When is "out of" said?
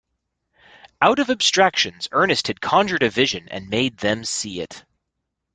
0.99-1.29